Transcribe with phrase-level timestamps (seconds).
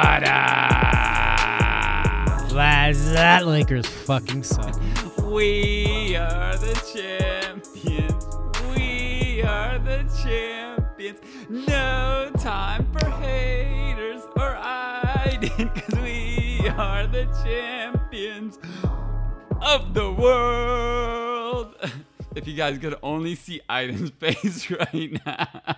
[0.00, 0.80] What up?
[2.52, 4.74] Lads, that Lakers fucking suck.
[5.24, 8.24] We are the champions.
[8.74, 11.18] We are the champions.
[11.50, 18.58] No time for haters or hiding, cause we are the champions
[19.60, 21.74] of the world.
[22.36, 25.76] If you guys could only see Aiden's face right now.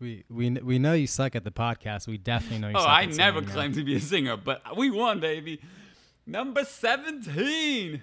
[0.00, 2.06] We we we know you suck at the podcast.
[2.06, 2.88] We definitely know you Oh, suck.
[2.90, 5.60] I never singing claimed to be a singer, but we won, baby.
[6.26, 8.02] Number 17.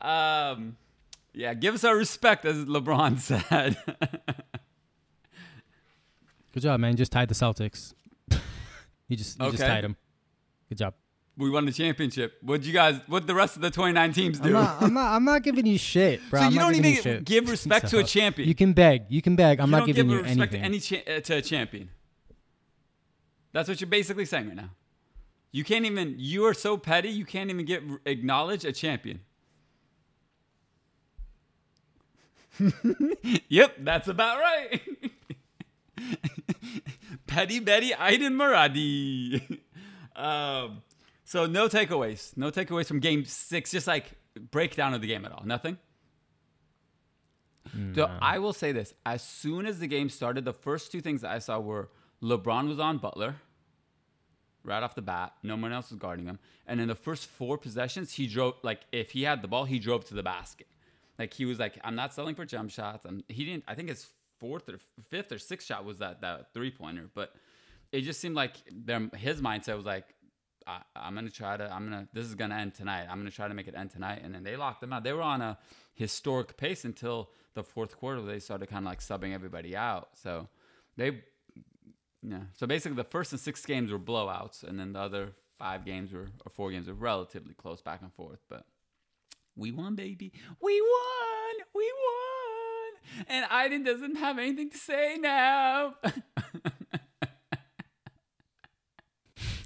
[0.00, 0.76] Um,
[1.32, 3.76] yeah, give us our respect, as LeBron said.
[6.52, 6.92] Good job, man.
[6.92, 7.94] You just tied the Celtics.
[9.08, 9.96] you just you just tied them.
[10.68, 10.94] Good job.
[11.38, 12.36] We won the championship.
[12.42, 14.48] What'd you guys, what the rest of the 29 teams do?
[14.48, 15.14] I'm not, I'm not.
[15.14, 16.40] I'm not giving you shit, bro.
[16.40, 18.48] so I'm you don't even you give respect to a champion.
[18.48, 19.04] You can beg.
[19.08, 19.60] You can beg.
[19.60, 20.60] I'm You not don't giving give you respect anything.
[20.60, 21.90] to any cha- uh, to a champion.
[23.52, 24.70] That's what you're basically saying right now.
[25.52, 26.16] You can't even.
[26.18, 27.08] You are so petty.
[27.08, 29.20] You can't even get acknowledge a champion.
[33.48, 34.80] yep, that's about right.
[37.26, 39.60] petty Betty Aiden Maradi.
[40.16, 40.82] um,
[41.28, 42.34] so no takeaways.
[42.38, 43.70] No takeaways from Game Six.
[43.70, 44.12] Just like
[44.50, 45.42] breakdown of the game at all.
[45.44, 45.76] Nothing.
[47.76, 51.02] Mm, so I will say this: as soon as the game started, the first two
[51.02, 51.90] things that I saw were
[52.22, 53.36] LeBron was on Butler,
[54.64, 55.34] right off the bat.
[55.42, 58.80] No one else was guarding him, and in the first four possessions, he drove like
[58.90, 60.66] if he had the ball, he drove to the basket.
[61.18, 63.04] Like he was like, I'm not selling for jump shots.
[63.04, 63.64] And he didn't.
[63.68, 64.06] I think his
[64.38, 64.78] fourth or
[65.10, 67.34] fifth or sixth shot was that that three pointer, but
[67.92, 70.06] it just seemed like their his mindset was like.
[70.68, 71.72] I, I'm gonna try to.
[71.72, 72.06] I'm gonna.
[72.12, 73.06] This is gonna end tonight.
[73.10, 74.20] I'm gonna try to make it end tonight.
[74.22, 75.02] And then they locked them out.
[75.02, 75.58] They were on a
[75.94, 78.20] historic pace until the fourth quarter.
[78.20, 80.10] They started kind of like subbing everybody out.
[80.22, 80.48] So
[80.96, 81.22] they,
[82.22, 82.42] yeah.
[82.52, 86.12] So basically, the first and six games were blowouts, and then the other five games
[86.12, 88.40] were or four games were relatively close back and forth.
[88.50, 88.66] But
[89.56, 90.32] we won, baby.
[90.60, 91.66] We won.
[91.74, 93.26] We won.
[93.26, 95.94] And Iden doesn't have anything to say now.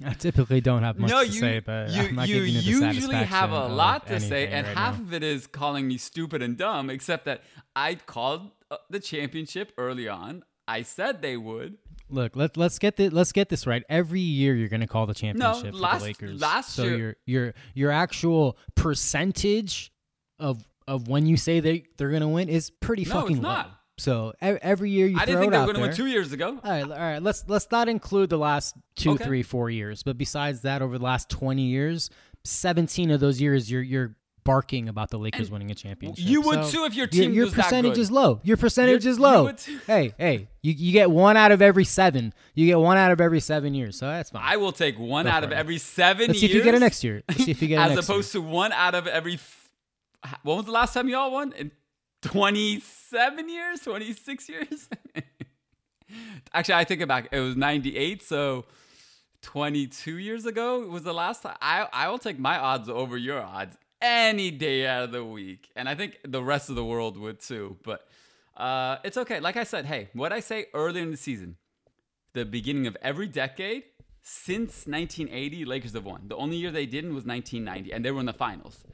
[0.09, 2.53] I typically don't have much no, to you, say, but you, I'm not you giving
[2.53, 5.03] you the usually have a lot to say, and right half now.
[5.03, 6.89] of it is calling me stupid and dumb.
[6.89, 7.43] Except that
[7.75, 10.43] I called uh, the championship early on.
[10.67, 11.77] I said they would.
[12.09, 13.83] Look, let let's get this let's get this right.
[13.89, 16.41] Every year you're gonna call the championship for last- the Lakers.
[16.41, 19.91] last so year- your your your actual percentage
[20.39, 23.63] of of when you say they they're gonna win is pretty No, fucking it's low.
[23.97, 26.59] So every year you I didn't think they were going to win two years ago.
[26.63, 27.21] All right, all right.
[27.21, 29.23] Let's let's not include the last two, Okay.
[29.23, 30.01] three, four years.
[30.03, 32.09] But besides that, over the last twenty years,
[32.43, 34.15] seventeen of those years, you're you're
[34.45, 36.25] barking about the Lakers winning a championship.
[36.27, 38.41] you would So too if your your, team your that percentage is low.
[38.43, 39.49] Your percentage Your- is low.
[39.87, 42.33] Hey, hey, you, you get one out of every seven.
[42.53, 43.97] You get one out of every seven years.
[43.97, 44.41] So that's fine.
[44.43, 45.55] I will take one Go out of it.
[45.55, 47.23] every 7 Let's see if you get it next year.
[47.29, 49.35] Let's see if you get it as opposed to one out of every.
[49.35, 49.69] F-
[50.43, 51.53] when was the last time y'all won?
[51.53, 51.71] In
[52.23, 53.81] 27 years?
[53.81, 54.89] 26 years?
[56.53, 57.29] Actually, I think it back.
[57.31, 58.65] It was 98, so
[59.41, 61.57] 22 years ago was the last time.
[61.61, 65.69] I, I will take my odds over your odds any day out of the week.
[65.75, 67.77] And I think the rest of the world would too.
[67.83, 68.07] But
[68.55, 69.39] uh, it's okay.
[69.39, 71.57] Like I said, hey, what I say earlier in the season,
[72.33, 73.83] the beginning of every decade
[74.21, 76.27] since 1980, Lakers have won.
[76.27, 78.85] The only year they didn't was 1990, and they were in the finals.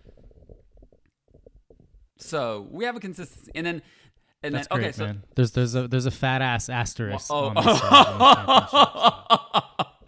[2.19, 3.81] So we have a consistency, and then,
[4.43, 5.23] and That's then great, okay, so man.
[5.35, 7.45] There's there's a there's a fat ass asterisk Oh.
[7.55, 9.47] on this, uh,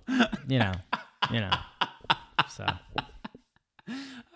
[0.08, 0.74] on you know,
[1.32, 1.52] you know.
[2.50, 2.66] So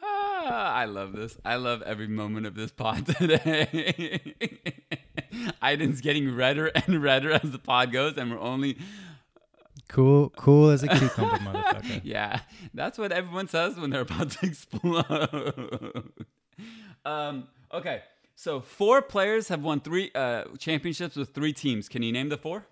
[0.02, 1.38] Ah, I love this.
[1.44, 4.22] I love every moment of this pod today.
[5.62, 8.78] Aiden's getting redder and redder as the pod goes, and we're only
[9.90, 12.02] cool, cool as a cucumber, motherfucker.
[12.04, 12.42] yeah.
[12.74, 16.12] That's what everyone says when they're about to explode.
[17.04, 18.02] um, okay,
[18.36, 21.88] so four players have won three uh, championships with three teams.
[21.90, 22.66] Can you name the four?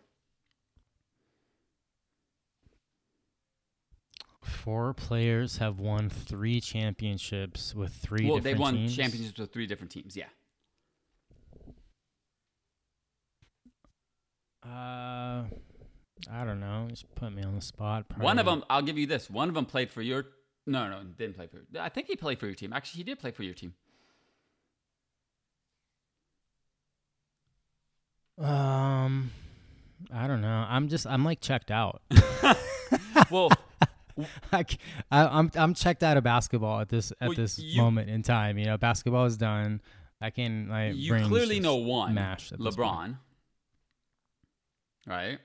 [4.44, 8.96] Four players have won three championships with three well, they won teams.
[8.96, 10.16] championships with three different teams.
[10.16, 10.28] Yeah.
[14.66, 15.44] Uh,
[16.32, 16.88] I don't know.
[16.90, 18.06] Just put me on the spot.
[18.18, 19.30] One of them, I'll give you this.
[19.30, 20.26] One of them played for your.
[20.66, 21.62] No, no, didn't play for.
[21.78, 22.72] I think he played for your team.
[22.72, 23.74] Actually, he did play for your team.
[28.44, 29.32] Um,
[30.14, 30.66] I don't know.
[30.68, 32.02] I'm just I'm like checked out.
[33.32, 33.50] Well,
[34.52, 34.78] like
[35.12, 38.22] I, I'm I'm checked out of basketball at this at Well, this you- moment in
[38.22, 38.58] time.
[38.60, 39.82] You know, basketball is done.
[40.22, 42.90] I can like you clearly know one, mashed at this point.
[42.90, 43.18] LeBron.
[45.08, 45.40] Right?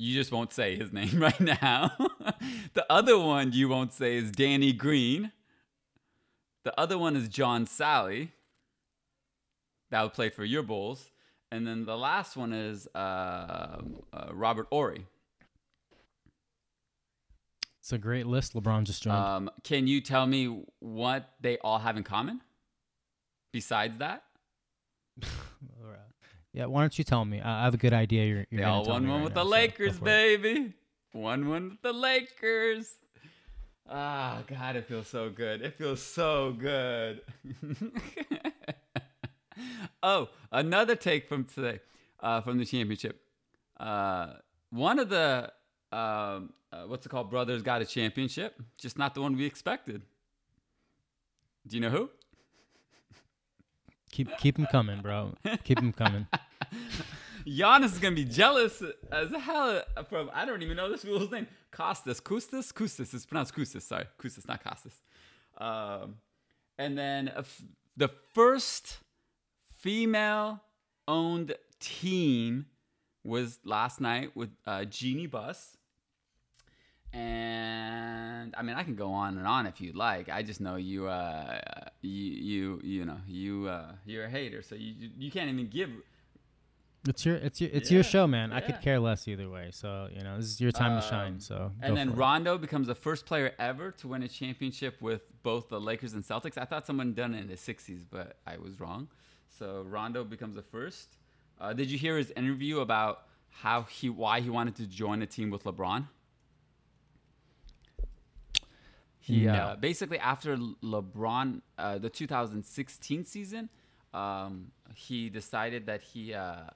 [0.00, 1.90] you just won't say his name right now.
[2.74, 5.32] the other one you won't say is Danny Green.
[6.64, 8.28] The other one is John Salley.
[9.90, 11.10] That would play for your Bulls.
[11.50, 13.80] And then the last one is uh, uh,
[14.32, 15.06] Robert Horry.
[17.80, 19.16] It's a great list LeBron just joined.
[19.16, 22.42] Um, can you tell me what they all have in common
[23.50, 24.24] besides that?
[26.52, 27.40] yeah, why don't you tell me?
[27.40, 28.26] I have a good idea.
[28.26, 30.74] You're, you're they all won one right with now, the Lakers, so baby.
[31.12, 32.92] One one with the Lakers.
[33.88, 35.62] Ah, oh, God, it feels so good.
[35.62, 37.22] It feels so good.
[40.02, 41.80] oh, another take from today,
[42.20, 43.20] uh, from the championship.
[43.78, 44.34] Uh,
[44.70, 45.52] one of the
[45.92, 47.30] um, uh, what's it called?
[47.30, 50.02] Brothers got a championship, just not the one we expected.
[51.66, 52.10] Do you know who?
[54.10, 55.34] Keep keep him coming, bro.
[55.64, 56.26] Keep him coming.
[57.46, 61.46] Giannis is gonna be jealous as hell from I don't even know this fool's name.
[61.70, 63.14] Costas, Kustas, Kustas.
[63.14, 63.82] It's pronounced Kustas.
[63.82, 65.02] Sorry, Kustas, not Costas.
[65.56, 66.16] Um,
[66.78, 67.62] and then uh, f-
[67.96, 68.98] the first
[69.78, 72.66] female-owned team
[73.24, 75.76] was last night with uh, Jeanie Buss.
[77.12, 80.28] And I mean, I can go on and on if you'd like.
[80.28, 81.60] I just know you, uh,
[82.02, 85.90] you, you, you know, you, uh, you're a hater, so you, you can't even give
[87.06, 88.50] it's your it's your it's yeah, your show, man.
[88.50, 88.56] Yeah.
[88.56, 89.70] I could care less either way.
[89.72, 91.32] So you know, this is your time um, to shine.
[91.34, 92.60] Um, so and then Rondo it.
[92.60, 96.58] becomes the first player ever to win a championship with both the Lakers and Celtics.
[96.58, 99.08] I thought someone done it in the '60s, but I was wrong.
[99.58, 101.16] So Rondo becomes the first.
[101.60, 105.26] Uh, did you hear his interview about how he why he wanted to join a
[105.26, 106.06] team with LeBron?
[109.20, 109.52] He no.
[109.52, 113.68] uh, basically after LeBron uh, the 2016 season,
[114.14, 116.70] um, he decided that he uh,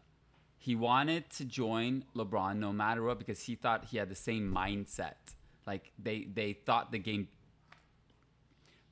[0.59, 4.53] he wanted to join LeBron no matter what because he thought he had the same
[4.53, 5.15] mindset.
[5.67, 7.29] Like they they thought the game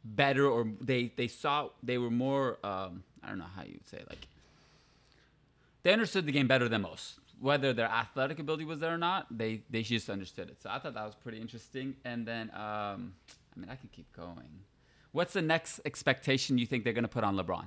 [0.04, 4.02] better or they they saw they were more um, I don't know how you'd say
[4.08, 4.26] like
[5.82, 7.18] they understood the game better than most.
[7.40, 10.62] Whether their athletic ability was there or not, they they just understood it.
[10.62, 11.96] So I thought that was pretty interesting.
[12.04, 13.14] And then um,
[13.54, 14.64] I mean I can keep going.
[15.12, 17.66] What's the next expectation you think they're going to put on LeBron?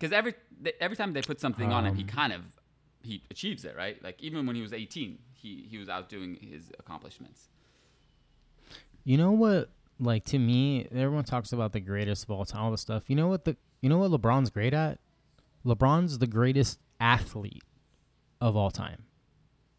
[0.00, 0.34] because every
[0.80, 2.42] every time they put something um, on him, he um, kind of
[3.02, 4.02] he achieves it, right?
[4.02, 7.48] Like even when he was 18, he he was outdoing his accomplishments.
[9.04, 9.70] You know what?
[10.00, 13.04] Like to me, everyone talks about the greatest of all time, all the stuff.
[13.08, 14.98] You know what the you know what LeBron's great at?
[15.64, 17.62] LeBron's the greatest athlete
[18.40, 19.04] of all time.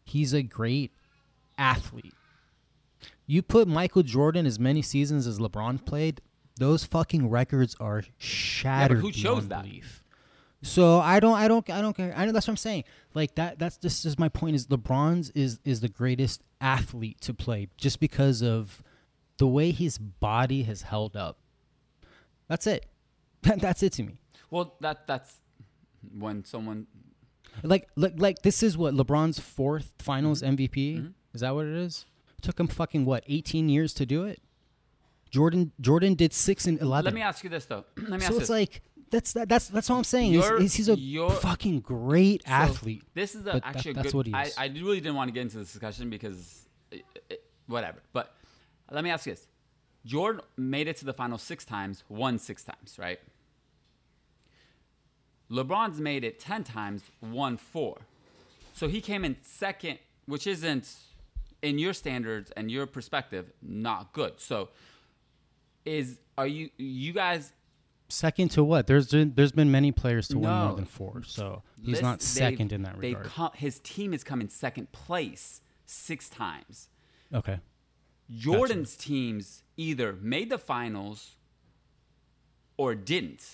[0.04, 0.92] He's a great
[1.58, 2.14] athlete.
[3.26, 6.20] You put Michael Jordan as many seasons as LeBron played,
[6.58, 8.98] those fucking records are shattered.
[8.98, 9.64] Yeah, who chose that?
[9.64, 10.02] Belief.
[10.62, 12.14] So I don't, I don't, I don't care.
[12.16, 12.84] I know that's what I'm saying.
[13.14, 14.54] Like that, that's this is my point.
[14.54, 18.82] Is LeBron's is is the greatest athlete to play just because of
[19.38, 21.38] the way his body has held up.
[22.48, 22.86] That's it.
[23.42, 24.18] that's it to me.
[24.50, 25.36] Well, that that's
[26.16, 26.86] when someone
[27.62, 30.54] like like like this is what LeBron's fourth Finals mm-hmm.
[30.54, 30.96] MVP.
[30.98, 31.08] Mm-hmm.
[31.34, 32.06] Is that what it is?
[32.38, 34.42] It took him fucking what 18 years to do it.
[35.30, 37.06] Jordan Jordan did six and eleven.
[37.06, 37.84] Let me ask you this though.
[37.96, 40.32] Let me so ask it's like that's that, that's that's what I'm saying.
[40.32, 43.04] He's, he's, he's, a fucking great so athlete.
[43.14, 44.58] This is a, actually that, that's good, what he is.
[44.58, 48.02] I, I really didn't want to get into this discussion because it, it, whatever.
[48.12, 48.34] But
[48.92, 49.46] let me ask you this:
[50.04, 53.20] Jordan made it to the final six times, won six times, right?
[55.50, 57.98] LeBron's made it ten times, won four.
[58.72, 60.88] So he came in second, which isn't
[61.60, 64.40] in your standards and your perspective not good.
[64.40, 64.70] So
[65.84, 67.52] is are you you guys
[68.12, 68.86] Second to what?
[68.86, 70.40] There's been, there's been many players to no.
[70.40, 73.24] win more than four, so he's not second in that regard.
[73.24, 76.90] Come, his team has come in second place six times.
[77.32, 77.58] Okay.
[78.36, 79.08] Jordan's gotcha.
[79.08, 81.36] teams either made the finals
[82.76, 83.44] or didn't.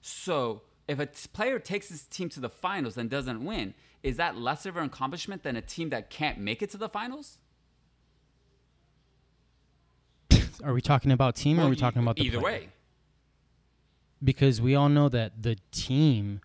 [0.00, 4.16] So if a t- player takes his team to the finals and doesn't win, is
[4.16, 7.38] that less of an accomplishment than a team that can't make it to the finals?
[10.62, 12.54] Are we talking about team well, or are we talking about the either player?
[12.60, 12.68] way?
[14.22, 16.40] because we all know that the team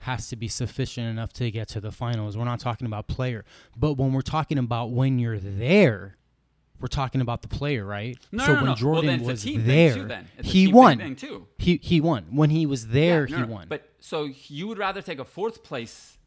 [0.00, 2.36] has to be sufficient enough to get to the finals.
[2.36, 3.44] We're not talking about player,
[3.76, 6.16] but when we're talking about when you're there,
[6.82, 8.18] we're talking about the player, right?
[8.32, 8.74] No, so no, when no.
[8.74, 11.16] Jordan well, was there, too, he won.
[11.58, 13.26] He he won when he was there.
[13.26, 13.66] Yeah, he won.
[13.68, 16.18] But so you would rather take a fourth place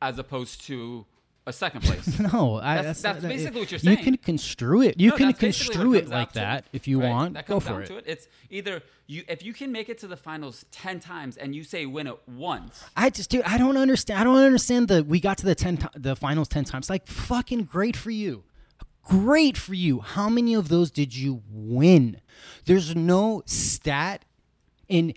[0.00, 1.04] as opposed to
[1.46, 2.18] a second place.
[2.32, 3.98] No, I, That's- that's, that's basically eh, what you're saying.
[3.98, 5.00] You can construe it.
[5.00, 7.08] You No, can construe it comes like that if you Right?
[7.08, 7.34] want.
[7.34, 7.86] That Go for down it.
[7.86, 8.04] to it.
[8.06, 11.64] It's either you if you can make it to the finals ten times and you
[11.64, 12.84] say win it once.
[12.96, 14.20] I just, dude, I don't understand.
[14.20, 16.90] I don't understand the we got to the ten, the finals ten times.
[16.90, 18.44] Like fucking great for you,
[19.08, 20.00] great for you.
[20.00, 22.20] How many of those did you win?
[22.66, 24.24] There's no stat
[24.88, 25.14] in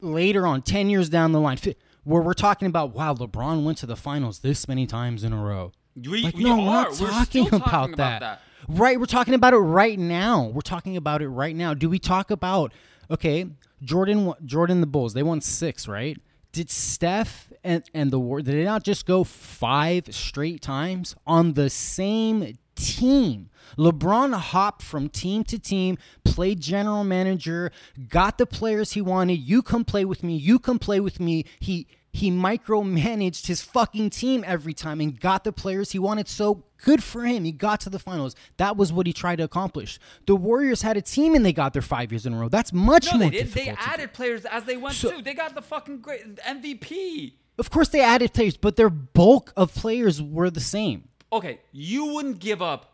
[0.00, 1.58] later on, ten years down the line,
[2.04, 5.42] where we're talking about wow, LeBron went to the finals this many times in a
[5.42, 5.72] row.
[5.96, 6.56] We, Like, we no, are.
[6.58, 8.16] we're not We're talking, about, talking that.
[8.16, 8.40] about that.
[8.66, 10.46] Right, we're talking about it right now.
[10.46, 11.74] We're talking about it right now.
[11.74, 12.72] Do we talk about
[13.10, 13.46] okay,
[13.82, 16.18] Jordan Jordan the Bulls, they won 6, right?
[16.52, 21.52] Did Steph and and the War did they not just go 5 straight times on
[21.54, 23.50] the same team?
[23.78, 27.72] LeBron hopped from team to team, played general manager,
[28.08, 29.34] got the players he wanted.
[29.40, 30.36] You come play with me.
[30.36, 31.44] You come play with me.
[31.60, 36.28] He he micromanaged his fucking team every time and got the players he wanted.
[36.28, 37.42] So good for him.
[37.44, 38.36] He got to the finals.
[38.56, 39.98] That was what he tried to accomplish.
[40.26, 42.48] The Warriors had a team and they got their five years in a row.
[42.48, 43.38] That's much No, more they.
[43.38, 43.78] They difficult.
[43.80, 45.22] to added players as they went So- too.
[45.22, 47.32] They got the fucking great MVP.
[47.58, 51.08] Of course, they added players, but their bulk of players were the same.
[51.34, 52.92] Okay, you wouldn't give up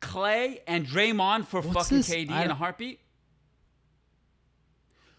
[0.00, 2.10] Clay and Draymond for What's fucking this?
[2.10, 3.00] KD I in a heartbeat.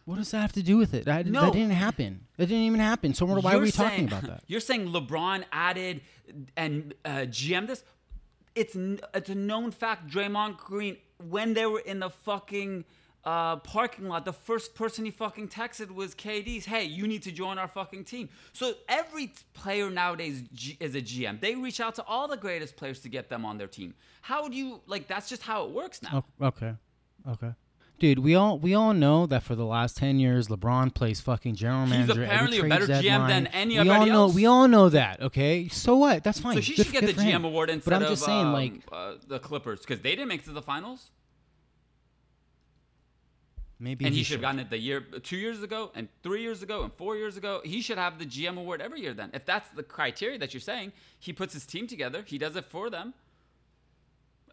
[0.05, 1.05] What does that have to do with it?
[1.05, 1.41] That, No.
[1.45, 2.25] that didn't happen.
[2.37, 3.13] That didn't even happen.
[3.13, 4.43] So why are You're we talking saying- about that?
[4.47, 6.01] You're saying LeBron added
[6.57, 7.83] and uh, GM this.
[8.55, 10.09] It's n- it's a known fact.
[10.11, 10.97] Draymond Green,
[11.29, 12.83] when they were in the fucking
[13.25, 16.65] uh, parking lot, the first person he fucking texted was KD's.
[16.65, 18.29] Hey, you need to join our fucking team.
[18.51, 21.39] So every player nowadays G- is a GM.
[21.39, 23.93] They reach out to all the greatest players to get them on their team.
[24.21, 25.07] How do you like?
[25.07, 26.25] That's just how it works now.
[26.41, 26.73] Okay.
[27.29, 27.51] Okay.
[27.99, 31.55] Dude, we all we all know that for the last ten years, LeBron plays fucking
[31.55, 32.13] general manager.
[32.15, 33.47] He's apparently a better trade GM than deadline.
[33.53, 34.33] any we all know else.
[34.35, 35.21] we all know that.
[35.21, 36.23] Okay, so what?
[36.23, 36.55] That's fine.
[36.55, 37.45] So she Good should get the GM him.
[37.45, 40.41] award instead But I'm of saying, um, like, uh, the Clippers because they didn't make
[40.41, 41.11] it to the finals.
[43.79, 46.41] Maybe and he, he should have gotten it the year two years ago and three
[46.41, 47.61] years ago and four years ago.
[47.63, 49.31] He should have the gm award every year then.
[49.33, 52.65] If that's the criteria that you're saying he puts his team together he does it
[52.65, 53.13] for them.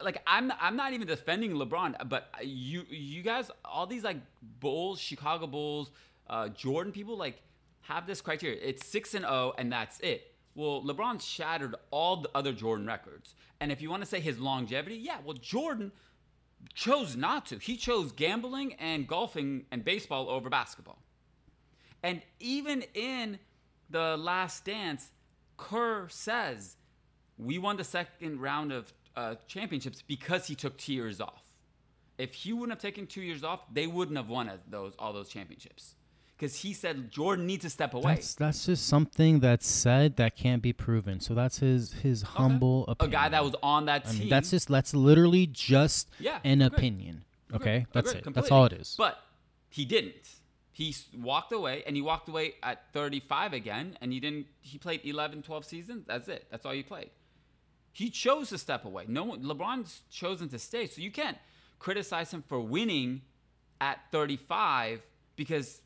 [0.00, 4.16] Like i'm i'm not even defending lebron but you you guys all these like
[4.60, 5.90] bulls chicago bulls
[6.28, 7.42] uh, jordan people like
[7.82, 8.58] have this criteria.
[8.62, 10.32] It's 6 and 0 and that's it.
[10.54, 13.34] Well lebron shattered all the other jordan records.
[13.60, 15.92] And if you want to say his longevity yeah well jordan
[16.74, 17.58] chose not to.
[17.58, 20.98] He chose gambling and golfing and baseball over basketball.
[22.02, 23.38] And even in
[23.90, 25.10] the last dance,
[25.56, 26.76] Kerr says,
[27.36, 31.42] We won the second round of uh, championships because he took two years off.
[32.16, 35.28] If he wouldn't have taken two years off, they wouldn't have won those all those
[35.28, 35.94] championships.
[36.40, 38.14] Because he said Jordan needs to step away.
[38.14, 41.20] That's that's just something that's said that can't be proven.
[41.20, 43.12] So that's his his humble opinion.
[43.14, 44.18] a guy that was on that I team.
[44.20, 46.78] mean, that's just that's literally just Yeah, an agreed.
[46.78, 47.24] opinion.
[47.52, 48.22] Okay, Agreed, that's it.
[48.24, 48.40] completely.
[48.40, 48.94] That's all it is.
[48.96, 49.18] But
[49.68, 50.14] he didn't.
[50.72, 54.46] He walked away, and he walked away at 35 again, and he didn't.
[54.62, 56.04] He played 11, 12 seasons.
[56.06, 56.46] That's it.
[56.50, 57.10] That's all he played.
[57.92, 59.04] He chose to step away.
[59.08, 59.42] No one.
[59.42, 60.86] LeBron's chosen to stay.
[60.86, 61.36] So you can't
[61.78, 63.20] criticize him for winning
[63.80, 65.02] at 35
[65.36, 65.82] because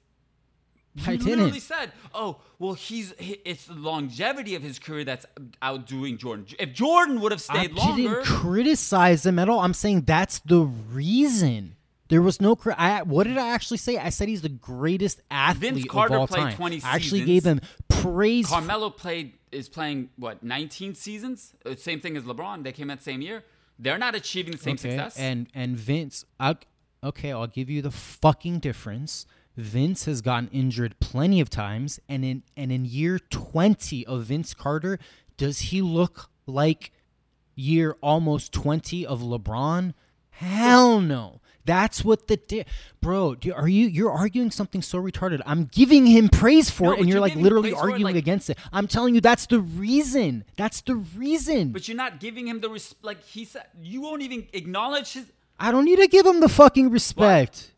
[0.97, 1.63] he I literally didn't.
[1.63, 5.27] said, "Oh, well, he's he- it's the longevity of his career that's
[5.61, 6.47] outdoing Jordan.
[6.59, 9.61] If Jordan would have I stayed longer, didn't criticize him at all.
[9.61, 11.77] I'm saying that's the reason.
[12.09, 12.55] There was no.
[12.55, 13.97] Cri- I, what did I actually say?
[13.97, 16.57] I said he's the greatest athlete Carter of all played time.
[16.57, 17.27] 20 I actually seasons.
[17.27, 18.47] gave him praise.
[18.47, 21.55] Carmelo played is playing what 19 seasons.
[21.65, 22.63] Uh, Same thing as LeBron.
[22.63, 23.43] They came out the same year.
[23.79, 25.17] They're not achieving the same okay, success.
[25.19, 26.25] and and Vince.
[26.39, 26.57] I,
[27.03, 29.27] okay, I'll give you the fucking difference.
[29.57, 34.53] Vince has gotten injured plenty of times, and in and in year twenty of Vince
[34.55, 34.99] Carter,
[35.37, 36.91] does he look like
[37.55, 39.95] year almost twenty of LeBron?
[40.31, 41.41] Hell no.
[41.67, 42.67] That's what the di-
[43.01, 43.37] bro.
[43.55, 45.41] Are you you're arguing something so retarded?
[45.47, 48.03] I'm giving him praise for No, it, and you're you're like literally for it, arguing
[48.03, 48.59] like- against it.
[48.73, 50.45] I'm telling you, that's the reason.
[50.57, 51.71] That's the reason.
[51.73, 53.65] but you're not giving him the res- like he said.
[53.81, 55.25] You won't even acknowledge his.
[55.59, 57.71] I don't need to give him the fucking respect.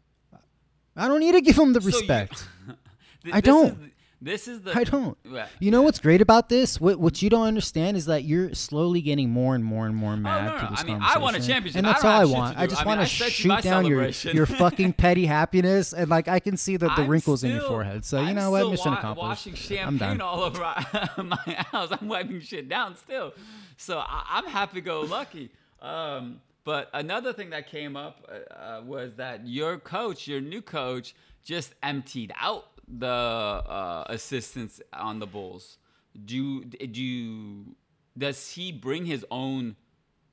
[0.96, 2.46] I don't need to give him the So you- respect.
[3.24, 3.72] Th- I don't.
[3.72, 3.90] Is,
[4.22, 4.76] this is the.
[4.76, 5.16] I don't.
[5.30, 5.46] Yeah.
[5.60, 6.80] You know what's great about this?
[6.80, 10.16] What what you don't understand is that you're slowly getting more and more and more
[10.16, 10.76] mad Oh, no, through no.
[10.78, 11.76] I mean, I want a championship.
[11.78, 12.56] and that's all I want.
[12.56, 16.28] I just I mean, want to shoot down your your fucking petty happiness, and like
[16.28, 18.04] I can see the, the I'm wrinkles in your forehead.
[18.06, 18.70] So you I'm know what?
[18.70, 19.46] Mission wa- accomplished.
[19.46, 20.20] Washing I'm done.
[20.22, 20.60] all over
[21.18, 21.36] my
[21.70, 21.90] house.
[21.92, 23.34] I'm wiping shit down still.
[23.76, 25.50] So I, I'm happy go lucky.
[25.82, 30.60] Um, but another thing that came up uh, uh, was that your coach, your new
[30.60, 35.78] coach, just emptied out the uh, assistants on the Bulls.
[36.24, 37.76] do do
[38.18, 39.76] does he bring his own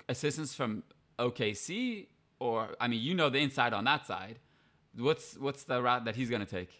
[0.09, 0.81] assistants from
[1.19, 2.07] OKC
[2.39, 4.39] or I mean you know the inside on that side.
[4.97, 6.71] What's what's the route that he's gonna take?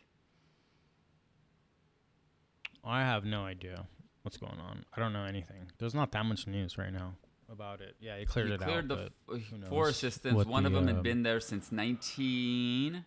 [2.83, 3.85] I have no idea
[4.23, 4.83] what's going on.
[4.95, 5.71] I don't know anything.
[5.77, 7.13] There's not that much news right now
[7.53, 7.95] about it.
[8.01, 9.11] Yeah, he cleared he it cleared out.
[9.27, 10.35] The who knows four assistants.
[10.35, 13.05] what One the, of them had um, been there since 19.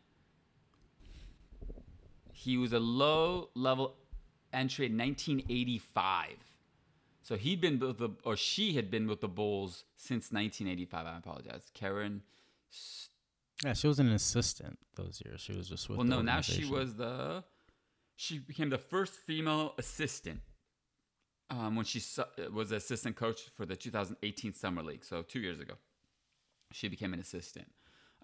[2.32, 3.96] He was a low level
[4.52, 6.30] entry in 1985.
[7.22, 11.06] So he'd been with the, or she had been with the Bulls since 1985.
[11.06, 11.70] I apologize.
[11.74, 12.22] Karen.
[13.64, 15.40] Yeah, she was an assistant those years.
[15.40, 15.98] She was just with.
[15.98, 17.42] Well, no, now she was the,
[18.14, 20.40] she became the first female assistant
[21.50, 25.04] um, when she su- was assistant coach for the 2018 Summer League.
[25.04, 25.74] So two years ago,
[26.72, 27.68] she became an assistant.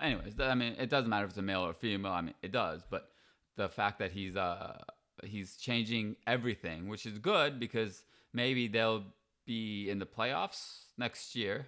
[0.01, 2.13] Anyways, I mean, it doesn't matter if it's a male or female.
[2.13, 3.11] I mean, it does, but
[3.57, 4.79] the fact that he's uh
[5.23, 9.05] he's changing everything, which is good because maybe they'll
[9.47, 11.67] be in the playoffs next year.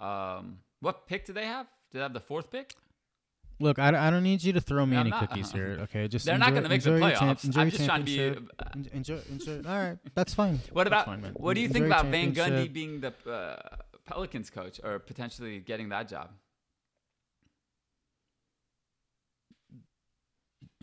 [0.00, 1.66] Um, what pick do they have?
[1.90, 2.74] Do they have the fourth pick?
[3.58, 5.78] Look, I, I don't need you to throw me I'm any not- cookies here.
[5.84, 7.44] Okay, just They're not enjoy- gonna make the enjoy your champ- playoffs.
[7.44, 8.52] enjoy I'm your just trying to be, championship.
[8.58, 9.56] uh, En- enjoy, enjoy.
[9.70, 10.60] All right, that's fine.
[10.72, 11.32] What about fine, man.
[11.36, 12.72] what do you think Enjoy about Van Gundy championship.
[12.74, 13.56] being the uh,
[14.04, 16.30] Pelicans coach or potentially getting that job?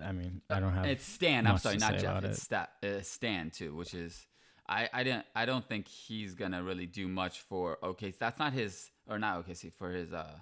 [0.03, 0.86] I mean, I don't have.
[0.86, 1.46] It's Stan.
[1.46, 2.18] I'm much sorry, to not say Jeff.
[2.18, 4.25] about It's Sta- uh, Stan too, which is
[4.68, 8.18] I I didn't I don't think he's gonna really do much for OKC.
[8.18, 10.38] That's not his or not OKC for his uh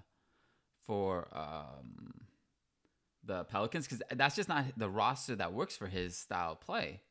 [0.85, 2.11] for um
[3.23, 7.01] the Pelicans because that's just not the roster that works for his style of play.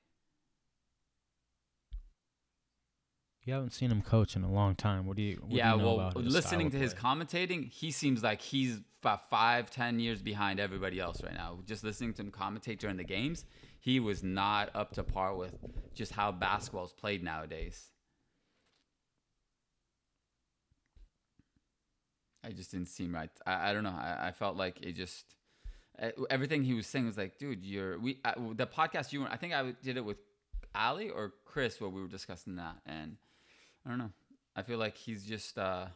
[3.44, 5.06] You haven't seen him coach in a long time.
[5.06, 5.38] What do you?
[5.40, 9.30] What yeah, do you know well, listening to his commentating, he seems like he's about
[9.30, 11.60] five, ten years behind everybody else right now.
[11.66, 13.46] Just listening to him commentate during the games,
[13.78, 15.54] he was not up to par with
[15.94, 17.90] just how basketball is played nowadays.
[22.44, 23.30] I just didn't seem right.
[23.47, 23.90] I, I don't know.
[23.90, 25.35] I, I felt like it just
[26.30, 28.19] everything he was saying was like, dude, you're we
[28.54, 29.28] the podcast you were.
[29.28, 30.19] I think I did it with
[30.75, 33.17] Ali or Chris where we were discussing that, and
[33.84, 34.12] I don't know.
[34.56, 35.58] I feel like he's just.
[35.58, 35.86] uh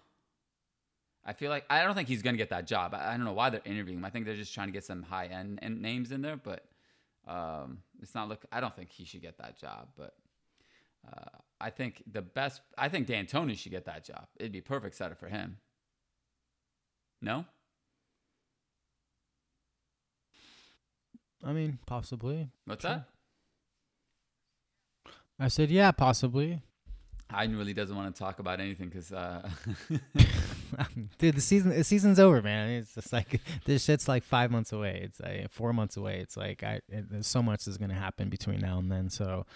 [1.27, 2.93] I feel like I don't think he's gonna get that job.
[2.95, 4.05] I, I don't know why they're interviewing him.
[4.05, 6.65] I think they're just trying to get some high end names in there, but
[7.27, 8.45] um, it's not look.
[8.53, 10.15] I don't think he should get that job, but
[11.09, 12.61] uh, I think the best.
[12.77, 14.27] I think D'Antoni should get that job.
[14.39, 15.57] It'd be perfect setup for him.
[17.25, 17.47] No,
[21.43, 22.51] I mean, possibly.
[22.67, 23.05] what's Sure.
[25.07, 25.13] that?
[25.39, 26.63] I said, yeah, possibly.
[27.35, 29.49] Hayden really doesn't want to talk about anything because uh,
[31.19, 32.69] Dude, the season the season's over, man.
[32.69, 35.01] It's just like this shit's like five months away.
[35.03, 36.21] It's like four months away.
[36.21, 39.09] It's like I it, there's so much is gonna happen between now and then.
[39.09, 39.47] So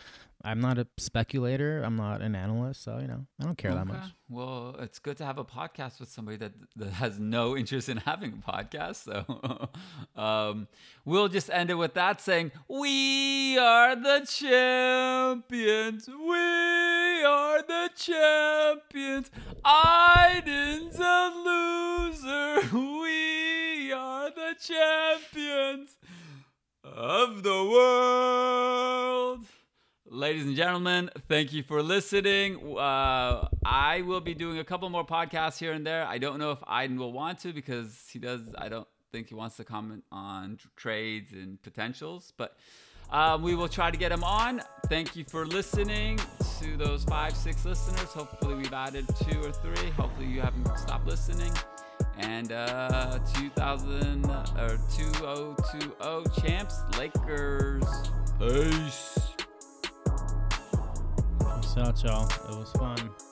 [0.44, 1.82] I'm not a speculator.
[1.82, 2.82] I'm not an analyst.
[2.84, 4.10] So you know, I don't care that much.
[4.28, 7.96] Well, it's good to have a podcast with somebody that, that has no interest in
[7.96, 9.04] having a podcast.
[9.04, 9.70] So
[10.20, 10.68] um,
[11.04, 16.08] we'll just end it with that saying, We are the champions.
[16.08, 19.30] We are the champions.
[19.64, 22.68] Iden's a loser.
[23.08, 25.96] We are the champions
[26.84, 29.46] of the world.
[30.10, 32.78] Ladies and gentlemen, thank you for listening.
[32.78, 36.06] Uh, I will be doing a couple more podcasts here and there.
[36.06, 38.40] I don't know if Iden will want to because he does.
[38.56, 42.56] I don't think he wants to comment on tr- trades and potentials, but
[43.10, 44.62] um, we will try to get him on.
[44.88, 46.18] Thank you for listening
[46.60, 48.08] to those five, six listeners.
[48.14, 49.90] Hopefully, we've added two or three.
[49.90, 51.52] Hopefully, you haven't stopped listening.
[52.16, 57.84] And uh, 2000 or 2020 champs, Lakers.
[58.38, 59.27] Peace.
[61.78, 62.26] Out, y'all.
[62.50, 63.27] It was fun.